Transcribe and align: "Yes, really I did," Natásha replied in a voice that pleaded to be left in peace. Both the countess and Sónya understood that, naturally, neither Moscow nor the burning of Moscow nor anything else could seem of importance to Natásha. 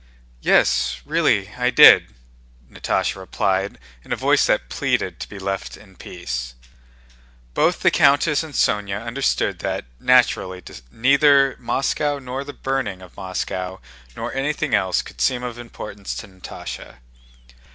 "Yes, 0.41 0.99
really 1.05 1.49
I 1.49 1.69
did," 1.69 2.15
Natásha 2.71 3.17
replied 3.17 3.77
in 4.03 4.11
a 4.11 4.15
voice 4.15 4.47
that 4.47 4.67
pleaded 4.67 5.19
to 5.19 5.29
be 5.29 5.37
left 5.37 5.77
in 5.77 5.95
peace. 5.95 6.55
Both 7.53 7.81
the 7.81 7.91
countess 7.91 8.41
and 8.41 8.55
Sónya 8.55 9.05
understood 9.05 9.59
that, 9.59 9.85
naturally, 9.99 10.63
neither 10.91 11.55
Moscow 11.59 12.17
nor 12.17 12.43
the 12.43 12.51
burning 12.51 13.03
of 13.03 13.15
Moscow 13.15 13.79
nor 14.15 14.33
anything 14.33 14.73
else 14.73 15.03
could 15.03 15.21
seem 15.21 15.43
of 15.43 15.59
importance 15.59 16.15
to 16.15 16.27
Natásha. 16.27 16.95